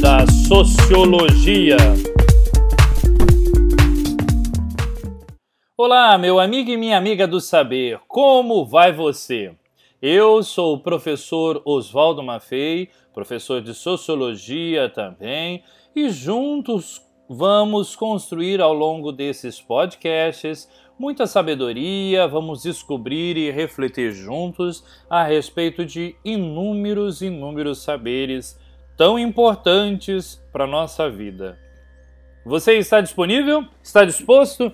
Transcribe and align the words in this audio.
da 0.00 0.26
Sociologia. 0.48 1.76
Olá, 5.76 6.16
meu 6.16 6.40
amigo 6.40 6.70
e 6.70 6.76
minha 6.78 6.96
amiga 6.96 7.28
do 7.28 7.38
saber, 7.38 8.00
como 8.08 8.64
vai 8.64 8.92
você? 8.92 9.54
Eu 10.00 10.42
sou 10.42 10.76
o 10.76 10.80
professor 10.80 11.60
Oswaldo 11.66 12.22
Maffei, 12.22 12.88
professor 13.12 13.60
de 13.60 13.74
Sociologia 13.74 14.88
também, 14.88 15.62
e 15.94 16.08
juntos 16.08 17.02
vamos 17.28 17.94
construir 17.94 18.62
ao 18.62 18.72
longo 18.72 19.12
desses 19.12 19.60
podcasts 19.60 20.66
muita 20.98 21.26
sabedoria, 21.26 22.26
vamos 22.26 22.62
descobrir 22.62 23.36
e 23.36 23.50
refletir 23.50 24.12
juntos 24.12 24.82
a 25.10 25.24
respeito 25.24 25.84
de 25.84 26.16
inúmeros, 26.24 27.20
inúmeros 27.20 27.82
saberes 27.82 28.58
tão 29.00 29.18
importantes 29.18 30.44
para 30.52 30.64
a 30.64 30.66
nossa 30.66 31.08
vida. 31.08 31.58
Você 32.44 32.76
está 32.76 33.00
disponível? 33.00 33.64
Está 33.82 34.04
disposto? 34.04 34.70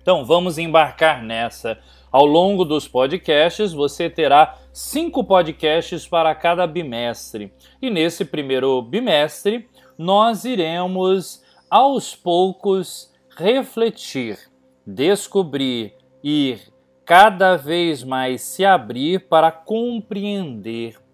Então 0.00 0.24
vamos 0.24 0.56
embarcar 0.56 1.20
nessa. 1.20 1.76
Ao 2.12 2.24
longo 2.24 2.64
dos 2.64 2.86
podcasts, 2.86 3.72
você 3.72 4.08
terá 4.08 4.56
cinco 4.72 5.24
podcasts 5.24 6.06
para 6.06 6.32
cada 6.32 6.64
bimestre. 6.64 7.52
E 7.82 7.90
nesse 7.90 8.24
primeiro 8.24 8.80
bimestre, 8.82 9.68
nós 9.98 10.44
iremos 10.44 11.42
aos 11.68 12.14
poucos 12.14 13.12
refletir 13.36 14.38
descobrir, 14.86 15.92
ir 16.22 16.60
cada 17.04 17.56
vez 17.56 18.04
mais 18.04 18.42
se 18.42 18.64
abrir 18.64 19.26
para 19.26 19.50
compreender 19.50 21.04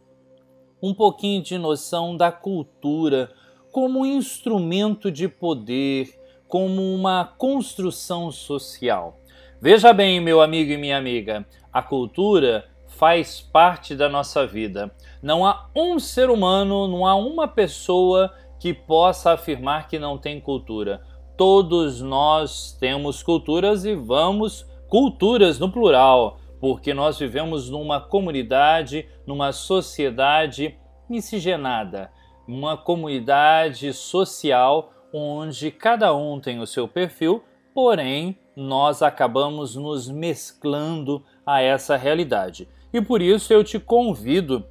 um 0.83 0.93
pouquinho 0.93 1.43
de 1.43 1.57
noção 1.57 2.17
da 2.17 2.33
cultura 2.33 3.31
como 3.71 4.01
um 4.01 4.07
instrumento 4.07 5.11
de 5.11 5.29
poder, 5.29 6.09
como 6.49 6.83
uma 6.95 7.25
construção 7.25 8.31
social. 8.31 9.21
Veja 9.61 9.93
bem, 9.93 10.21
meu 10.21 10.43
amigo 10.43 10.73
e 10.73 10.77
minha 10.77 10.99
amiga, 10.99 11.47
a 11.73 11.81
cultura 11.81 12.69
faz 12.89 13.41
parte 13.41 13.95
da 13.95 14.09
nossa 14.09 14.47
vida. 14.47 14.95
Não 15.23 15.47
há 15.47 15.71
um 15.75 15.99
ser 15.99 16.29
humano, 16.29 16.89
não 16.89 17.07
há 17.07 17.15
uma 17.15 17.47
pessoa 17.47 18.35
que 18.59 18.75
possa 18.75 19.33
afirmar 19.33 19.89
que 19.89 19.99
não 19.99 20.19
tem 20.19 20.41
cultura 20.41 21.01
todos 21.37 22.01
nós 22.01 22.77
temos 22.79 23.23
culturas 23.23 23.85
e 23.85 23.95
vamos 23.95 24.65
culturas 24.89 25.59
no 25.59 25.71
plural, 25.71 26.39
porque 26.63 26.95
nós 26.95 27.19
vivemos 27.19 27.69
numa 27.69 28.01
comunidade, 28.01 29.09
numa 29.27 29.51
sociedade 29.51 30.79
miscigenada, 31.11 32.09
uma 32.47 32.77
comunidade 32.77 33.93
social 33.93 34.93
onde 35.13 35.73
cada 35.73 36.15
um 36.15 36.39
tem 36.39 36.61
o 36.61 36.67
seu 36.67 36.87
perfil, 36.87 37.43
porém 37.75 38.39
nós 38.55 39.03
acabamos 39.03 39.75
nos 39.75 40.09
mesclando 40.09 41.25
a 41.45 41.61
essa 41.61 41.97
realidade. 41.97 42.69
E 42.93 43.01
por 43.01 43.21
isso 43.21 43.53
eu 43.53 43.65
te 43.65 43.81
convido 43.81 44.65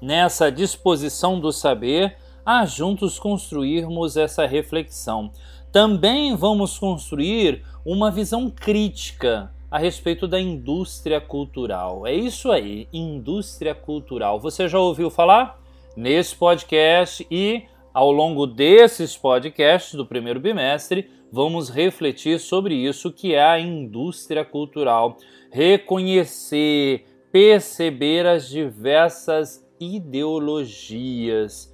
nessa 0.00 0.50
disposição 0.50 1.38
do 1.38 1.52
saber 1.52 2.16
a 2.44 2.66
juntos 2.66 3.20
construirmos 3.20 4.16
essa 4.16 4.44
reflexão 4.44 5.30
também 5.72 6.36
vamos 6.36 6.78
construir 6.78 7.64
uma 7.82 8.10
visão 8.10 8.50
crítica 8.50 9.50
a 9.72 9.78
respeito 9.78 10.28
da 10.28 10.38
indústria 10.38 11.18
cultural. 11.18 12.06
É 12.06 12.14
isso 12.14 12.52
aí, 12.52 12.86
indústria 12.92 13.74
cultural. 13.74 14.38
Você 14.38 14.68
já 14.68 14.78
ouviu 14.78 15.08
falar? 15.08 15.58
Nesse 15.96 16.36
podcast 16.36 17.26
e 17.30 17.62
ao 17.94 18.12
longo 18.12 18.46
desses 18.46 19.16
podcasts 19.16 19.94
do 19.94 20.04
primeiro 20.04 20.38
bimestre, 20.38 21.10
vamos 21.32 21.70
refletir 21.70 22.38
sobre 22.38 22.74
isso 22.74 23.10
que 23.10 23.32
é 23.32 23.42
a 23.42 23.58
indústria 23.58 24.44
cultural, 24.44 25.16
reconhecer, 25.50 27.06
perceber 27.32 28.26
as 28.26 28.46
diversas 28.50 29.66
ideologias 29.80 31.72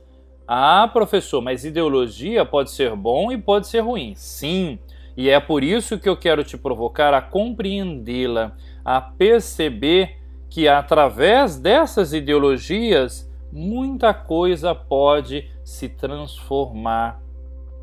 ah, 0.50 0.88
professor, 0.90 1.42
mas 1.42 1.66
ideologia 1.66 2.42
pode 2.42 2.70
ser 2.70 2.96
bom 2.96 3.30
e 3.30 3.36
pode 3.36 3.66
ser 3.66 3.80
ruim. 3.80 4.14
Sim, 4.16 4.78
e 5.18 5.28
é 5.28 5.40
por 5.40 5.64
isso 5.64 5.98
que 5.98 6.08
eu 6.08 6.16
quero 6.16 6.44
te 6.44 6.56
provocar 6.56 7.12
a 7.12 7.20
compreendê-la, 7.20 8.52
a 8.84 9.00
perceber 9.00 10.16
que 10.48 10.68
através 10.68 11.58
dessas 11.58 12.12
ideologias 12.12 13.28
muita 13.50 14.14
coisa 14.14 14.76
pode 14.76 15.50
se 15.64 15.88
transformar 15.88 17.20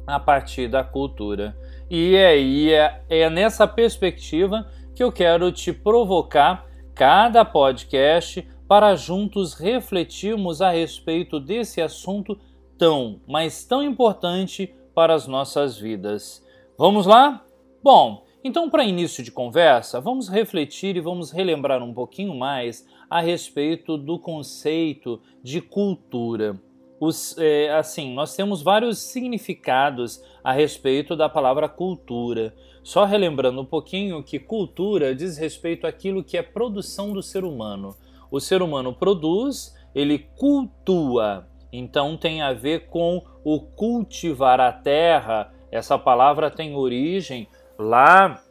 a 0.08 0.18
partir 0.18 0.70
da 0.70 0.82
cultura. 0.82 1.58
E 1.90 2.16
aí 2.16 2.72
é, 2.72 3.02
é 3.10 3.30
nessa 3.30 3.68
perspectiva 3.68 4.66
que 4.96 5.04
eu 5.04 5.12
quero 5.12 5.52
te 5.52 5.74
provocar 5.74 6.66
cada 6.94 7.44
podcast 7.44 8.48
para 8.66 8.96
juntos 8.96 9.56
refletirmos 9.56 10.62
a 10.62 10.70
respeito 10.70 11.42
desse 11.42 11.82
assunto 11.82 12.40
tão, 12.78 13.20
mas 13.28 13.66
tão 13.66 13.84
importante 13.84 14.74
para 14.94 15.14
as 15.14 15.28
nossas 15.28 15.78
vidas. 15.78 16.45
Vamos 16.78 17.06
lá? 17.06 17.42
Bom, 17.82 18.26
então, 18.44 18.70
para 18.70 18.84
início 18.84 19.24
de 19.24 19.32
conversa, 19.32 20.02
vamos 20.02 20.28
refletir 20.28 20.98
e 20.98 21.00
vamos 21.00 21.32
relembrar 21.32 21.82
um 21.82 21.94
pouquinho 21.94 22.36
mais 22.36 22.86
a 23.10 23.22
respeito 23.22 23.98
do 23.98 24.20
conceito 24.20 25.22
de 25.42 25.62
cultura. 25.62 26.60
Os, 27.00 27.38
é, 27.38 27.74
assim, 27.74 28.14
nós 28.14 28.36
temos 28.36 28.62
vários 28.62 29.00
significados 29.00 30.22
a 30.44 30.52
respeito 30.52 31.16
da 31.16 31.30
palavra 31.30 31.70
cultura. 31.70 32.54
Só 32.84 33.06
relembrando 33.06 33.62
um 33.62 33.66
pouquinho 33.66 34.22
que 34.22 34.38
cultura 34.38 35.16
diz 35.16 35.38
respeito 35.38 35.88
àquilo 35.88 36.26
que 36.26 36.38
é 36.38 36.44
produção 36.44 37.14
do 37.14 37.24
ser 37.24 37.46
humano. 37.46 37.96
O 38.30 38.42
ser 38.42 38.62
humano 38.62 38.92
produz, 38.92 39.74
ele 39.96 40.20
cultua, 40.36 41.48
então 41.72 42.18
tem 42.18 42.42
a 42.42 42.52
ver 42.52 42.88
com 42.88 43.24
o 43.46 43.62
cultivar 43.62 44.60
a 44.60 44.74
terra. 44.74 45.55
Essa 45.76 45.98
palavra 45.98 46.50
tem 46.50 46.74
origem 46.74 47.50
lá 47.78 48.42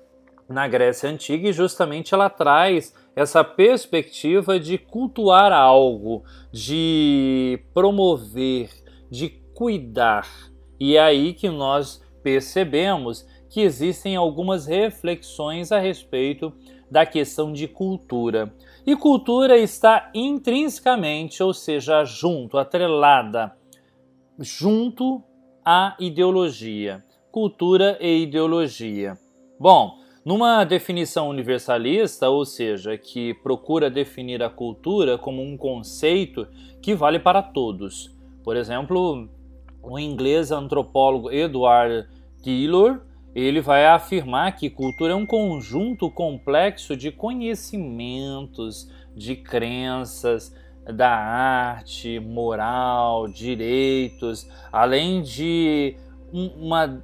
na 0.46 0.68
Grécia 0.68 1.08
Antiga 1.08 1.48
e 1.48 1.52
justamente 1.54 2.12
ela 2.12 2.28
traz 2.28 2.94
essa 3.16 3.42
perspectiva 3.42 4.60
de 4.60 4.76
cultuar 4.76 5.50
algo, 5.50 6.22
de 6.52 7.60
promover, 7.72 8.68
de 9.10 9.30
cuidar. 9.54 10.28
E 10.78 10.96
é 10.96 11.00
aí 11.00 11.32
que 11.32 11.48
nós 11.48 12.04
percebemos 12.22 13.26
que 13.48 13.62
existem 13.62 14.16
algumas 14.16 14.66
reflexões 14.66 15.72
a 15.72 15.78
respeito 15.78 16.52
da 16.90 17.06
questão 17.06 17.54
de 17.54 17.66
cultura. 17.66 18.54
E 18.86 18.94
cultura 18.94 19.56
está 19.56 20.10
intrinsecamente, 20.12 21.42
ou 21.42 21.54
seja, 21.54 22.04
junto, 22.04 22.58
atrelada, 22.58 23.56
junto 24.38 25.22
à 25.64 25.96
ideologia. 25.98 27.02
Cultura 27.34 27.98
e 28.00 28.22
ideologia. 28.22 29.18
Bom, 29.58 29.98
numa 30.24 30.62
definição 30.62 31.28
universalista, 31.28 32.30
ou 32.30 32.44
seja, 32.44 32.96
que 32.96 33.34
procura 33.34 33.90
definir 33.90 34.40
a 34.40 34.48
cultura 34.48 35.18
como 35.18 35.42
um 35.42 35.56
conceito 35.56 36.46
que 36.80 36.94
vale 36.94 37.18
para 37.18 37.42
todos. 37.42 38.16
Por 38.44 38.54
exemplo, 38.54 39.28
o 39.82 39.98
inglês 39.98 40.52
antropólogo 40.52 41.28
Edward 41.28 42.08
Taylor 42.40 43.00
ele 43.34 43.60
vai 43.60 43.84
afirmar 43.84 44.54
que 44.54 44.70
cultura 44.70 45.12
é 45.12 45.16
um 45.16 45.26
conjunto 45.26 46.08
complexo 46.12 46.96
de 46.96 47.10
conhecimentos, 47.10 48.88
de 49.12 49.34
crenças, 49.34 50.54
da 50.86 51.10
arte, 51.10 52.20
moral, 52.20 53.26
direitos, 53.26 54.48
além 54.70 55.20
de 55.20 55.96
uma 56.32 57.02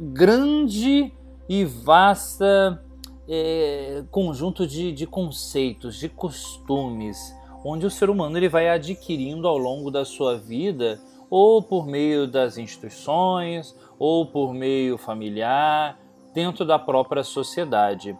grande 0.00 1.12
e 1.46 1.64
vasta 1.64 2.82
é, 3.28 4.02
conjunto 4.10 4.66
de, 4.66 4.92
de 4.92 5.06
conceitos, 5.06 5.96
de 5.96 6.08
costumes, 6.08 7.36
onde 7.62 7.84
o 7.84 7.90
ser 7.90 8.08
humano 8.08 8.38
ele 8.38 8.48
vai 8.48 8.70
adquirindo 8.70 9.46
ao 9.46 9.58
longo 9.58 9.90
da 9.90 10.04
sua 10.04 10.38
vida, 10.38 10.98
ou 11.28 11.62
por 11.62 11.86
meio 11.86 12.26
das 12.26 12.56
instituições, 12.56 13.76
ou 13.98 14.24
por 14.24 14.54
meio 14.54 14.96
familiar, 14.96 15.98
dentro 16.34 16.64
da 16.64 16.78
própria 16.78 17.22
sociedade. 17.22 18.16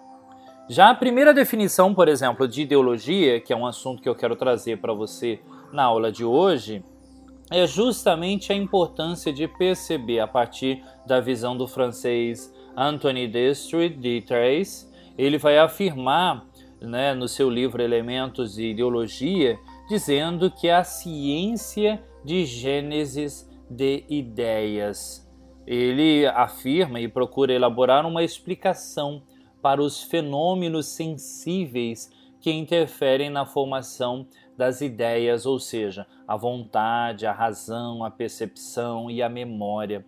Já 0.69 0.91
a 0.91 0.95
primeira 0.95 1.33
definição, 1.33 1.95
por 1.95 2.07
exemplo, 2.07 2.47
de 2.47 2.63
ideologia, 2.63 3.41
que 3.41 3.53
é 3.53 3.57
um 3.57 3.67
assunto 3.67 4.03
que 4.03 4.09
eu 4.09 4.15
quero 4.15 4.37
trazer 4.37 4.81
para 4.81 4.93
você 4.93 5.41
na 5.73 5.85
aula 5.85 6.13
de 6.13 6.25
hoje, 6.25 6.85
é 7.51 7.67
justamente 7.67 8.53
a 8.53 8.57
importância 8.57 9.33
de 9.33 9.49
perceber, 9.49 10.21
a 10.21 10.27
partir 10.27 10.83
da 11.07 11.21
visão 11.21 11.57
do 11.57 11.67
francês 11.67 12.55
Anthony 12.77 13.27
Destry 13.27 13.89
de 13.89 14.23
Trace, 14.23 14.89
ele 15.19 15.37
vai 15.37 15.59
afirmar 15.59 16.47
né, 16.81 17.13
no 17.13 17.29
seu 17.29 17.51
livro 17.51 17.83
Elementos 17.83 18.55
de 18.55 18.71
Ideologia, 18.71 19.59
dizendo 19.89 20.51
que 20.51 20.71
a 20.71 20.85
ciência 20.85 22.03
de 22.25 22.45
Gênesis 22.47 23.51
de 23.69 24.05
ideias. 24.09 25.29
Ele 25.67 26.27
afirma 26.27 27.01
e 27.01 27.09
procura 27.09 27.53
elaborar 27.53 28.07
uma 28.07 28.23
explicação 28.23 29.23
para 29.61 29.83
os 29.83 30.03
fenômenos 30.03 30.87
sensíveis 30.87 32.11
que 32.41 32.51
interferem 32.51 33.29
na 33.29 33.45
formação 33.45 34.27
das 34.61 34.83
ideias, 34.83 35.47
ou 35.47 35.59
seja, 35.59 36.07
a 36.29 36.37
vontade, 36.37 37.25
a 37.25 37.33
razão, 37.33 38.05
a 38.05 38.11
percepção 38.11 39.11
e 39.11 39.23
a 39.23 39.29
memória. 39.29 40.05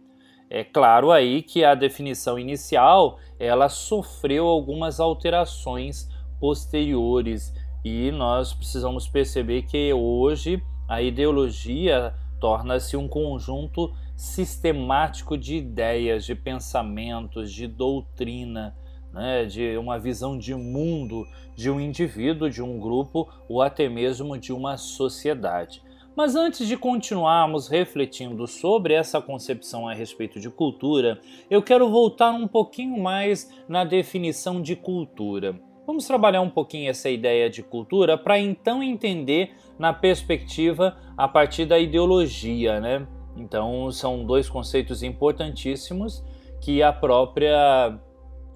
É 0.50 0.62
claro 0.62 1.10
aí 1.10 1.40
que 1.40 1.64
a 1.64 1.74
definição 1.74 2.38
inicial 2.38 3.18
ela 3.40 3.70
sofreu 3.70 4.46
algumas 4.46 5.00
alterações 5.00 6.06
posteriores 6.38 7.54
e 7.82 8.10
nós 8.10 8.52
precisamos 8.52 9.08
perceber 9.08 9.62
que 9.62 9.90
hoje 9.94 10.62
a 10.86 11.00
ideologia 11.00 12.14
torna-se 12.38 12.94
um 12.94 13.08
conjunto 13.08 13.90
sistemático 14.14 15.38
de 15.38 15.56
ideias, 15.56 16.26
de 16.26 16.34
pensamentos, 16.34 17.50
de 17.50 17.66
doutrina, 17.66 18.76
né, 19.12 19.44
de 19.44 19.76
uma 19.76 19.98
visão 19.98 20.38
de 20.38 20.54
mundo 20.54 21.26
de 21.54 21.70
um 21.70 21.80
indivíduo, 21.80 22.50
de 22.50 22.62
um 22.62 22.78
grupo 22.78 23.28
ou 23.48 23.62
até 23.62 23.88
mesmo 23.88 24.38
de 24.38 24.52
uma 24.52 24.76
sociedade. 24.76 25.82
Mas 26.14 26.34
antes 26.34 26.66
de 26.66 26.76
continuarmos 26.76 27.68
refletindo 27.68 28.46
sobre 28.46 28.92
essa 28.92 29.20
concepção 29.20 29.88
a 29.88 29.94
respeito 29.94 30.38
de 30.38 30.50
cultura, 30.50 31.18
eu 31.50 31.62
quero 31.62 31.88
voltar 31.90 32.32
um 32.32 32.46
pouquinho 32.46 32.98
mais 32.98 33.50
na 33.66 33.82
definição 33.82 34.60
de 34.60 34.76
cultura. 34.76 35.58
Vamos 35.86 36.06
trabalhar 36.06 36.42
um 36.42 36.50
pouquinho 36.50 36.90
essa 36.90 37.08
ideia 37.08 37.48
de 37.48 37.62
cultura 37.62 38.16
para 38.16 38.38
então 38.38 38.82
entender 38.82 39.52
na 39.78 39.92
perspectiva 39.92 40.96
a 41.16 41.26
partir 41.26 41.64
da 41.64 41.78
ideologia, 41.78 42.78
né? 42.78 43.06
Então, 43.36 43.90
são 43.90 44.24
dois 44.24 44.48
conceitos 44.48 45.02
importantíssimos 45.02 46.22
que 46.60 46.82
a 46.82 46.92
própria 46.92 47.98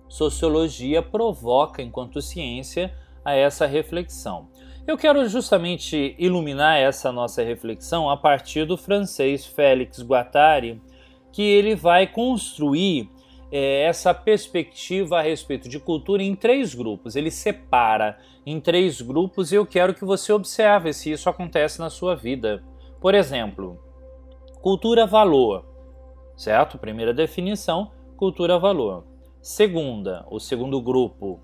sociologia 0.08 1.02
provoca, 1.02 1.82
enquanto 1.82 2.22
ciência, 2.22 2.94
a 3.24 3.34
essa 3.34 3.66
reflexão. 3.66 4.48
Eu 4.86 4.96
quero 4.96 5.28
justamente 5.28 6.14
iluminar 6.16 6.78
essa 6.78 7.10
nossa 7.10 7.42
reflexão 7.42 8.08
a 8.08 8.16
partir 8.16 8.64
do 8.64 8.76
francês 8.76 9.44
Félix 9.44 10.00
Guattari, 10.00 10.80
que 11.32 11.42
ele 11.42 11.74
vai 11.74 12.06
construir 12.06 13.10
é, 13.50 13.82
essa 13.82 14.14
perspectiva 14.14 15.18
a 15.18 15.22
respeito 15.22 15.68
de 15.68 15.80
cultura 15.80 16.22
em 16.22 16.36
três 16.36 16.72
grupos. 16.72 17.16
Ele 17.16 17.32
separa 17.32 18.18
em 18.44 18.60
três 18.60 19.00
grupos 19.00 19.50
e 19.50 19.56
eu 19.56 19.66
quero 19.66 19.92
que 19.92 20.04
você 20.04 20.32
observe 20.32 20.92
se 20.92 21.10
isso 21.10 21.28
acontece 21.28 21.80
na 21.80 21.90
sua 21.90 22.14
vida. 22.14 22.62
Por 23.00 23.12
exemplo, 23.12 23.78
cultura-valor, 24.62 25.64
certo? 26.36 26.78
Primeira 26.78 27.12
definição: 27.12 27.90
cultura-valor. 28.16 29.04
Segunda, 29.46 30.26
o 30.28 30.40
segundo 30.40 30.82
grupo, 30.82 31.38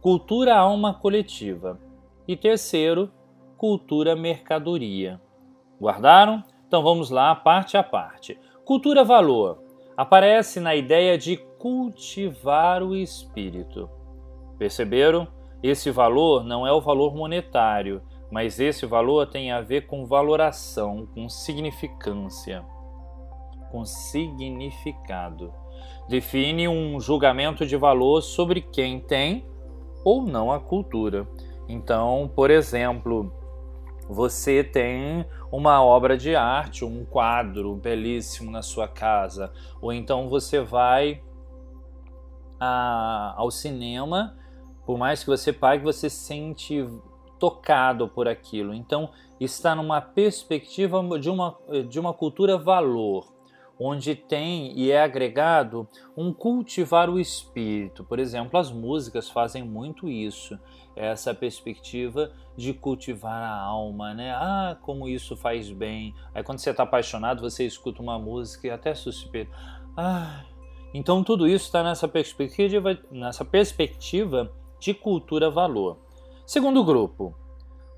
cultura-alma 0.00 0.94
coletiva. 0.94 1.78
E 2.26 2.34
terceiro, 2.34 3.12
cultura-mercadoria. 3.58 5.20
Guardaram? 5.78 6.42
Então 6.66 6.82
vamos 6.82 7.10
lá, 7.10 7.34
parte 7.34 7.76
a 7.76 7.82
parte. 7.82 8.40
Cultura-valor 8.64 9.62
aparece 9.94 10.60
na 10.60 10.74
ideia 10.74 11.18
de 11.18 11.36
cultivar 11.36 12.82
o 12.82 12.96
espírito. 12.96 13.90
Perceberam? 14.56 15.28
Esse 15.62 15.90
valor 15.90 16.42
não 16.42 16.66
é 16.66 16.72
o 16.72 16.80
valor 16.80 17.14
monetário, 17.14 18.00
mas 18.30 18.58
esse 18.58 18.86
valor 18.86 19.26
tem 19.26 19.52
a 19.52 19.60
ver 19.60 19.86
com 19.86 20.06
valoração, 20.06 21.06
com 21.12 21.28
significância, 21.28 22.64
com 23.70 23.84
significado. 23.84 25.65
Define 26.08 26.68
um 26.68 27.00
julgamento 27.00 27.66
de 27.66 27.76
valor 27.76 28.22
sobre 28.22 28.60
quem 28.60 29.00
tem 29.00 29.44
ou 30.04 30.22
não 30.22 30.52
a 30.52 30.60
cultura. 30.60 31.28
Então, 31.68 32.30
por 32.34 32.50
exemplo, 32.50 33.32
você 34.08 34.62
tem 34.62 35.26
uma 35.50 35.82
obra 35.84 36.16
de 36.16 36.36
arte, 36.36 36.84
um 36.84 37.04
quadro 37.04 37.74
belíssimo 37.74 38.50
na 38.50 38.62
sua 38.62 38.86
casa, 38.86 39.52
ou 39.80 39.92
então 39.92 40.28
você 40.28 40.60
vai 40.60 41.22
a, 42.60 43.34
ao 43.36 43.50
cinema, 43.50 44.36
por 44.84 44.96
mais 44.96 45.24
que 45.24 45.26
você 45.30 45.52
pague, 45.52 45.82
você 45.82 46.08
sente 46.08 46.86
tocado 47.38 48.08
por 48.08 48.28
aquilo. 48.28 48.72
Então, 48.72 49.10
está 49.40 49.74
numa 49.74 50.00
perspectiva 50.00 51.02
de 51.18 51.28
uma, 51.28 51.58
de 51.88 51.98
uma 51.98 52.14
cultura 52.14 52.56
valor 52.56 53.35
onde 53.78 54.14
tem 54.14 54.72
e 54.78 54.90
é 54.90 55.02
agregado 55.02 55.86
um 56.16 56.32
cultivar 56.32 57.10
o 57.10 57.20
espírito. 57.20 58.04
Por 58.04 58.18
exemplo, 58.18 58.58
as 58.58 58.70
músicas 58.72 59.28
fazem 59.28 59.62
muito 59.62 60.08
isso, 60.08 60.58
essa 60.94 61.34
perspectiva 61.34 62.32
de 62.56 62.72
cultivar 62.72 63.42
a 63.42 63.60
alma, 63.60 64.14
né? 64.14 64.32
Ah, 64.32 64.78
como 64.80 65.08
isso 65.08 65.36
faz 65.36 65.70
bem. 65.70 66.14
Aí 66.34 66.42
quando 66.42 66.58
você 66.58 66.70
está 66.70 66.84
apaixonado, 66.84 67.42
você 67.42 67.66
escuta 67.66 68.00
uma 68.00 68.18
música 68.18 68.66
e 68.66 68.70
até 68.70 68.94
suspira. 68.94 69.48
Ah, 69.96 70.44
então 70.94 71.22
tudo 71.22 71.46
isso 71.46 71.66
está 71.66 71.82
nessa 71.82 72.08
perspectiva, 72.08 72.98
nessa 73.10 73.44
perspectiva 73.44 74.50
de 74.80 74.94
cultura 74.94 75.50
valor. 75.50 75.98
Segundo 76.46 76.84
grupo, 76.84 77.34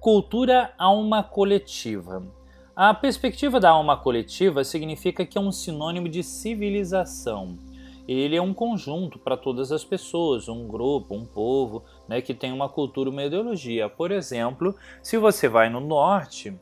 cultura 0.01 0.73
alma 0.79 1.23
coletiva. 1.23 2.38
A 2.81 2.95
perspectiva 2.95 3.59
da 3.59 3.71
alma 3.71 3.97
coletiva 3.97 4.63
significa 4.63 5.27
que 5.27 5.37
é 5.37 5.41
um 5.41 5.51
sinônimo 5.51 6.09
de 6.09 6.23
civilização. 6.23 7.59
Ele 8.07 8.37
é 8.37 8.41
um 8.41 8.55
conjunto 8.55 9.19
para 9.19 9.37
todas 9.37 9.73
as 9.73 9.85
pessoas, 9.85 10.49
um 10.49 10.69
grupo, 10.69 11.13
um 11.13 11.27
povo, 11.27 11.83
né, 12.07 12.21
que 12.21 12.33
tem 12.33 12.53
uma 12.53 12.69
cultura, 12.69 13.11
uma 13.11 13.25
ideologia. 13.25 13.89
Por 13.89 14.13
exemplo, 14.13 14.77
se 15.03 15.19
você 15.19 15.49
vai 15.49 15.69
no 15.69 15.81
norte, 15.81 16.57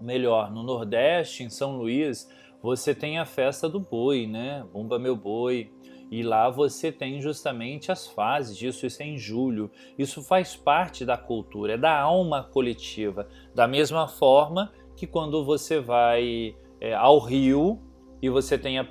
melhor, 0.00 0.50
no 0.50 0.64
nordeste, 0.64 1.44
em 1.44 1.50
São 1.50 1.76
Luís, 1.76 2.28
você 2.60 2.92
tem 2.92 3.20
a 3.20 3.24
festa 3.24 3.68
do 3.68 3.78
boi, 3.78 4.26
né? 4.26 4.66
Bumba 4.72 4.98
meu 4.98 5.14
boi. 5.14 5.70
E 6.10 6.22
lá 6.22 6.48
você 6.48 6.90
tem 6.90 7.20
justamente 7.20 7.92
as 7.92 8.06
fases 8.06 8.56
disso, 8.56 8.86
isso 8.86 9.02
é 9.02 9.06
em 9.06 9.18
julho. 9.18 9.70
Isso 9.98 10.22
faz 10.22 10.56
parte 10.56 11.04
da 11.04 11.16
cultura, 11.16 11.74
é 11.74 11.78
da 11.78 11.98
alma 11.98 12.42
coletiva. 12.42 13.28
Da 13.54 13.66
mesma 13.66 14.08
forma 14.08 14.72
que 14.96 15.06
quando 15.06 15.44
você 15.44 15.80
vai 15.80 16.54
é, 16.80 16.94
ao 16.94 17.18
Rio 17.18 17.80
e 18.20 18.28
você 18.28 18.58
tem, 18.58 18.78
a 18.78 18.86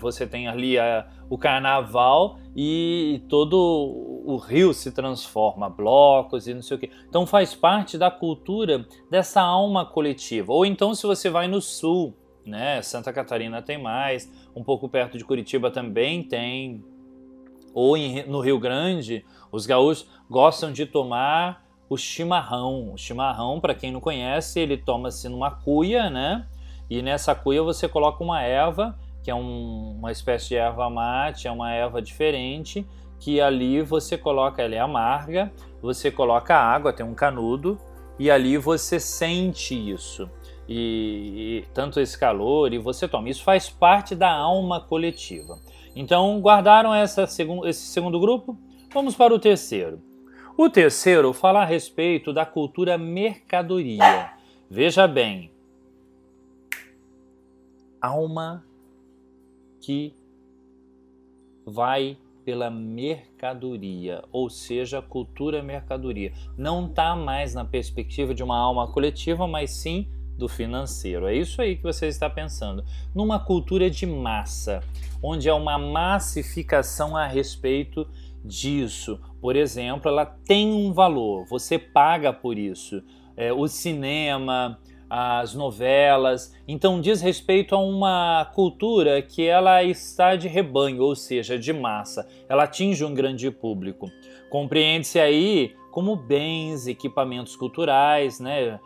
você 0.00 0.26
tem 0.26 0.48
ali 0.48 0.78
a, 0.78 1.06
o 1.28 1.36
carnaval 1.36 2.38
e 2.56 3.22
todo 3.28 3.56
o 4.24 4.36
rio 4.36 4.72
se 4.72 4.92
transforma, 4.92 5.68
blocos 5.68 6.46
e 6.46 6.54
não 6.54 6.62
sei 6.62 6.76
o 6.76 6.80
que. 6.80 6.90
Então 7.08 7.26
faz 7.26 7.54
parte 7.54 7.98
da 7.98 8.10
cultura 8.10 8.86
dessa 9.10 9.42
alma 9.42 9.84
coletiva. 9.84 10.52
Ou 10.52 10.64
então 10.64 10.94
se 10.94 11.06
você 11.06 11.28
vai 11.28 11.48
no 11.48 11.60
sul, 11.60 12.16
né? 12.46 12.82
Santa 12.82 13.12
Catarina 13.12 13.62
tem 13.62 13.80
mais, 13.80 14.30
um 14.54 14.62
pouco 14.62 14.88
perto 14.88 15.16
de 15.16 15.24
Curitiba 15.24 15.70
também 15.70 16.22
tem. 16.22 16.84
Ou 17.74 17.96
em, 17.96 18.26
no 18.26 18.40
Rio 18.40 18.58
Grande, 18.58 19.24
os 19.50 19.66
gaúchos 19.66 20.06
gostam 20.28 20.72
de 20.72 20.84
tomar 20.86 21.64
o 21.88 21.96
chimarrão. 21.96 22.92
O 22.92 22.98
chimarrão, 22.98 23.60
para 23.60 23.74
quem 23.74 23.90
não 23.90 24.00
conhece, 24.00 24.60
ele 24.60 24.76
toma-se 24.76 25.28
numa 25.28 25.50
cuia, 25.50 26.10
né? 26.10 26.46
E 26.90 27.00
nessa 27.02 27.34
cuia 27.34 27.62
você 27.62 27.88
coloca 27.88 28.22
uma 28.22 28.42
erva, 28.42 28.98
que 29.22 29.30
é 29.30 29.34
um, 29.34 29.96
uma 29.98 30.10
espécie 30.12 30.48
de 30.48 30.56
erva 30.56 30.90
mate, 30.90 31.46
é 31.46 31.50
uma 31.50 31.72
erva 31.72 32.02
diferente, 32.02 32.86
que 33.18 33.40
ali 33.40 33.80
você 33.80 34.18
coloca, 34.18 34.60
ela 34.60 34.74
é 34.74 34.78
amarga, 34.78 35.52
você 35.80 36.10
coloca 36.10 36.56
água, 36.56 36.92
tem 36.92 37.06
um 37.06 37.14
canudo, 37.14 37.78
e 38.18 38.30
ali 38.30 38.58
você 38.58 38.98
sente 38.98 39.74
isso. 39.74 40.28
E, 40.74 41.58
e, 41.58 41.64
tanto 41.74 42.00
esse 42.00 42.18
calor 42.18 42.72
e 42.72 42.78
você 42.78 43.06
toma. 43.06 43.28
Isso 43.28 43.44
faz 43.44 43.68
parte 43.68 44.14
da 44.14 44.32
alma 44.32 44.80
coletiva. 44.80 45.60
Então, 45.94 46.40
guardaram 46.40 46.94
essa 46.94 47.26
segun, 47.26 47.66
esse 47.66 47.82
segundo 47.82 48.18
grupo? 48.18 48.56
Vamos 48.90 49.14
para 49.14 49.34
o 49.34 49.38
terceiro. 49.38 50.00
O 50.56 50.70
terceiro 50.70 51.34
fala 51.34 51.60
a 51.60 51.66
respeito 51.66 52.32
da 52.32 52.46
cultura 52.46 52.96
mercadoria. 52.96 54.32
Veja 54.70 55.06
bem, 55.06 55.50
alma 58.00 58.64
que 59.78 60.14
vai 61.66 62.16
pela 62.46 62.70
mercadoria, 62.70 64.24
ou 64.32 64.48
seja, 64.48 65.02
cultura 65.02 65.62
mercadoria. 65.62 66.32
Não 66.56 66.86
está 66.86 67.14
mais 67.14 67.54
na 67.54 67.64
perspectiva 67.64 68.34
de 68.34 68.42
uma 68.42 68.56
alma 68.56 68.90
coletiva, 68.90 69.46
mas 69.46 69.70
sim 69.70 70.08
do 70.36 70.48
financeiro. 70.48 71.26
É 71.26 71.34
isso 71.34 71.60
aí 71.60 71.76
que 71.76 71.82
você 71.82 72.06
está 72.06 72.28
pensando. 72.28 72.84
Numa 73.14 73.38
cultura 73.38 73.90
de 73.90 74.06
massa, 74.06 74.80
onde 75.22 75.48
há 75.48 75.54
uma 75.54 75.78
massificação 75.78 77.16
a 77.16 77.26
respeito 77.26 78.06
disso. 78.44 79.20
Por 79.40 79.56
exemplo, 79.56 80.10
ela 80.10 80.26
tem 80.26 80.72
um 80.72 80.92
valor, 80.92 81.46
você 81.46 81.78
paga 81.78 82.32
por 82.32 82.58
isso. 82.58 83.02
É, 83.36 83.52
o 83.52 83.66
cinema, 83.66 84.78
as 85.14 85.54
novelas. 85.54 86.54
Então 86.66 86.98
diz 86.98 87.20
respeito 87.20 87.74
a 87.74 87.78
uma 87.78 88.50
cultura 88.54 89.20
que 89.20 89.46
ela 89.46 89.84
está 89.84 90.36
de 90.36 90.48
rebanho, 90.48 91.02
ou 91.02 91.14
seja, 91.14 91.58
de 91.58 91.70
massa. 91.70 92.26
Ela 92.48 92.64
atinge 92.64 93.04
um 93.04 93.12
grande 93.12 93.50
público. 93.50 94.10
Compreende-se 94.48 95.20
aí 95.20 95.74
como 95.90 96.16
bens, 96.16 96.86
equipamentos 96.86 97.54
culturais, 97.54 98.40
né? 98.40 98.80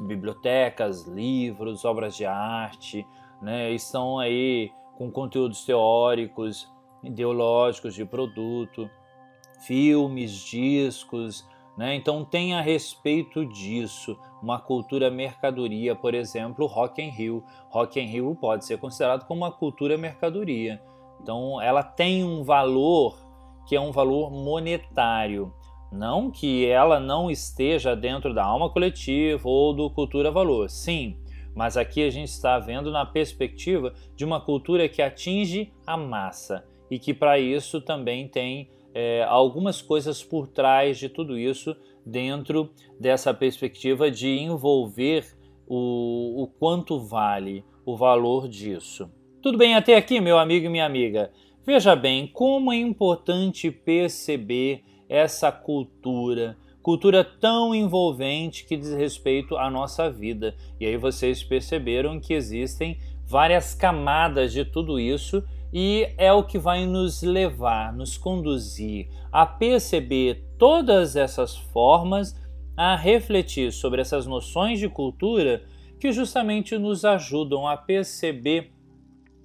Bibliotecas, 0.00 1.06
livros, 1.06 1.84
obras 1.84 2.16
de 2.16 2.24
arte, 2.24 3.06
né? 3.40 3.72
estão 3.72 4.18
aí 4.18 4.70
com 4.96 5.10
conteúdos 5.10 5.64
teóricos, 5.64 6.68
ideológicos 7.02 7.94
de 7.94 8.04
produto, 8.04 8.88
filmes, 9.60 10.32
discos, 10.32 11.46
né? 11.76 11.94
Então 11.94 12.24
tem 12.24 12.54
a 12.54 12.60
respeito 12.60 13.44
disso 13.44 14.16
uma 14.40 14.60
cultura 14.60 15.10
mercadoria, 15.10 15.94
por 15.94 16.14
exemplo, 16.14 16.66
Rock 16.66 17.02
in 17.02 17.10
Rio. 17.10 17.42
Rock 17.68 18.00
in 18.00 18.06
Rio 18.06 18.36
pode 18.40 18.64
ser 18.64 18.78
considerado 18.78 19.26
como 19.26 19.40
uma 19.40 19.50
cultura 19.50 19.98
mercadoria. 19.98 20.80
Então 21.20 21.60
ela 21.60 21.82
tem 21.82 22.22
um 22.22 22.44
valor 22.44 23.18
que 23.66 23.74
é 23.74 23.80
um 23.80 23.90
valor 23.90 24.30
monetário. 24.30 25.52
Não 25.94 26.28
que 26.28 26.66
ela 26.66 26.98
não 26.98 27.30
esteja 27.30 27.94
dentro 27.94 28.34
da 28.34 28.44
alma 28.44 28.68
coletiva 28.68 29.48
ou 29.48 29.72
do 29.72 29.88
cultura 29.88 30.28
valor. 30.28 30.68
Sim, 30.68 31.16
mas 31.54 31.76
aqui 31.76 32.02
a 32.02 32.10
gente 32.10 32.28
está 32.28 32.58
vendo 32.58 32.90
na 32.90 33.06
perspectiva 33.06 33.94
de 34.16 34.24
uma 34.24 34.40
cultura 34.40 34.88
que 34.88 35.00
atinge 35.00 35.72
a 35.86 35.96
massa 35.96 36.64
e 36.90 36.98
que 36.98 37.14
para 37.14 37.38
isso 37.38 37.80
também 37.80 38.26
tem 38.26 38.68
é, 38.92 39.22
algumas 39.28 39.80
coisas 39.80 40.22
por 40.22 40.48
trás 40.48 40.98
de 40.98 41.08
tudo 41.08 41.38
isso, 41.38 41.76
dentro 42.04 42.70
dessa 42.98 43.32
perspectiva 43.32 44.10
de 44.10 44.28
envolver 44.28 45.24
o, 45.66 46.42
o 46.42 46.46
quanto 46.58 46.98
vale 46.98 47.64
o 47.86 47.96
valor 47.96 48.48
disso. 48.48 49.08
Tudo 49.40 49.56
bem 49.56 49.76
até 49.76 49.96
aqui, 49.96 50.20
meu 50.20 50.38
amigo 50.38 50.66
e 50.66 50.68
minha 50.68 50.86
amiga? 50.86 51.30
Veja 51.64 51.94
bem 51.94 52.26
como 52.26 52.72
é 52.72 52.76
importante 52.76 53.70
perceber 53.70 54.82
essa 55.08 55.50
cultura, 55.50 56.56
cultura 56.82 57.24
tão 57.24 57.74
envolvente 57.74 58.64
que 58.64 58.76
diz 58.76 58.92
respeito 58.92 59.56
à 59.56 59.70
nossa 59.70 60.10
vida. 60.10 60.54
E 60.78 60.86
aí 60.86 60.96
vocês 60.96 61.42
perceberam 61.42 62.20
que 62.20 62.34
existem 62.34 62.98
várias 63.26 63.74
camadas 63.74 64.52
de 64.52 64.64
tudo 64.64 65.00
isso 65.00 65.42
e 65.72 66.08
é 66.16 66.32
o 66.32 66.44
que 66.44 66.58
vai 66.58 66.86
nos 66.86 67.22
levar, 67.22 67.92
nos 67.92 68.16
conduzir 68.16 69.08
a 69.32 69.44
perceber 69.44 70.44
todas 70.56 71.16
essas 71.16 71.56
formas, 71.56 72.40
a 72.76 72.94
refletir 72.94 73.72
sobre 73.72 74.00
essas 74.00 74.26
noções 74.26 74.78
de 74.78 74.88
cultura 74.88 75.64
que 75.98 76.12
justamente 76.12 76.78
nos 76.78 77.04
ajudam 77.04 77.66
a 77.66 77.76
perceber 77.76 78.72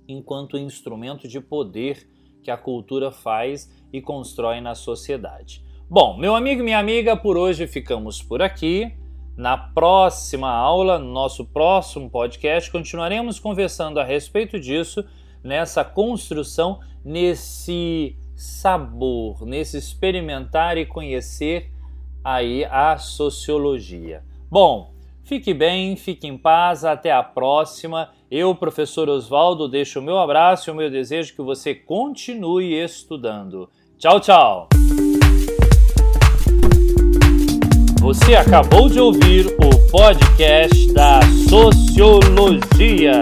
enquanto 0.08 0.58
instrumento 0.58 1.28
de 1.28 1.39
poder 1.39 2.08
que 2.41 2.51
a 2.51 2.58
cultura 2.58 3.12
faz 3.12 3.69
e 3.91 4.01
constrói 4.01 4.62
na 4.62 4.75
sociedade. 4.75 5.63
Bom, 5.89 6.17
meu 6.17 6.36
amigo 6.36 6.62
e 6.62 6.63
minha 6.63 6.79
amiga, 6.79 7.17
por 7.17 7.38
hoje 7.38 7.65
ficamos 7.65 8.22
por 8.22 8.41
aqui. 8.41 8.93
Na 9.36 9.58
próxima 9.58 10.50
aula, 10.50 11.00
nosso 11.00 11.46
próximo 11.46 12.10
podcast, 12.10 12.69
continuaremos 12.69 13.39
conversando 13.39 14.00
a 14.00 14.03
respeito 14.03 14.60
disso 14.60 15.03
nessa 15.43 15.84
construção, 15.84 16.79
nesse 17.03 18.17
sabor, 18.36 19.46
nesse 19.46 19.77
experimentar 19.77 20.77
e 20.77 20.86
conhecer 20.86 21.72
aí 22.24 22.65
a 22.65 22.98
sociologia. 22.98 24.24
Bom, 24.50 24.93
fique 25.29 25.53
bem, 25.53 25.95
fique 25.95 26.25
em 26.25 26.36
paz, 26.36 26.83
até 26.83 27.12
a 27.12 27.21
próxima. 27.21 28.09
Eu, 28.31 28.55
professor 28.55 29.07
Oswaldo, 29.07 29.69
deixo 29.69 30.00
o 30.00 30.01
meu 30.01 30.17
abraço 30.17 30.69
e 30.69 30.74
o 30.74 30.75
meu 30.75 30.89
desejo 30.89 31.36
que 31.36 31.41
você 31.43 31.75
continue 31.75 32.74
estudando. 32.74 33.69
Tchau, 34.00 34.19
tchau! 34.19 34.67
Você 38.01 38.33
acabou 38.33 38.89
de 38.89 39.00
ouvir 39.00 39.45
o 39.45 39.91
podcast 39.91 40.91
da 40.93 41.19
Sociologia. 41.48 43.19